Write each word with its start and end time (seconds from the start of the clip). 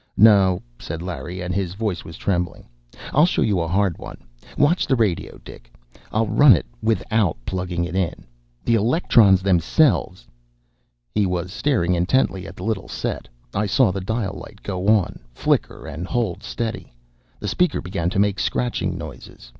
"No," 0.17 0.63
said 0.79 1.03
Larry, 1.03 1.41
and 1.41 1.53
his 1.53 1.75
voice 1.75 2.03
was 2.03 2.17
trembling, 2.17 2.67
"I'll 3.13 3.27
show 3.27 3.43
you 3.43 3.59
a 3.59 3.67
hard 3.67 3.99
one. 3.99 4.17
Watch 4.57 4.87
the 4.87 4.95
radio, 4.95 5.37
Dick. 5.45 5.71
I'll 6.11 6.25
run 6.25 6.53
it 6.55 6.65
without 6.81 7.37
plugging 7.45 7.85
it 7.85 7.95
in! 7.95 8.25
The 8.65 8.73
electrons 8.73 9.43
themselves" 9.43 10.25
He 11.13 11.27
was 11.27 11.53
staring 11.53 11.93
intently 11.93 12.47
at 12.47 12.55
the 12.55 12.63
little 12.63 12.87
set. 12.87 13.27
I 13.53 13.67
saw 13.67 13.91
the 13.91 14.01
dial 14.01 14.33
light 14.43 14.63
go 14.63 14.87
on, 14.87 15.19
flicker, 15.35 15.85
and 15.85 16.07
hold 16.07 16.41
steady; 16.41 16.95
the 17.39 17.47
speaker 17.47 17.79
began 17.79 18.09
to 18.09 18.17
make 18.17 18.39
scratching 18.39 18.97
noises. 18.97 19.49